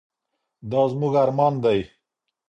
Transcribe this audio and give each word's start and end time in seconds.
دا 0.71 0.81
زموږ 0.91 1.13
ارمان 1.23 1.53
دی. 1.63 1.79